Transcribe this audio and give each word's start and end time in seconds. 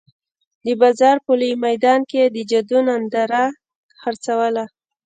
د 0.65 0.67
بازار 0.81 1.17
په 1.25 1.31
لوی 1.39 1.53
میدان 1.65 1.99
کې 2.09 2.17
یې 2.23 2.27
د 2.35 2.37
جادو 2.49 2.79
ننداره 2.87 3.43
خرڅوله. 3.99 4.65